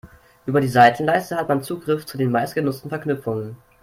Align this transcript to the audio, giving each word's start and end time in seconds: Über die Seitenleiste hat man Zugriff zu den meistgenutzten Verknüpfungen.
Über 0.47 0.61
die 0.61 0.67
Seitenleiste 0.67 1.35
hat 1.37 1.47
man 1.47 1.61
Zugriff 1.61 2.07
zu 2.07 2.17
den 2.17 2.31
meistgenutzten 2.31 2.89
Verknüpfungen. 2.89 3.55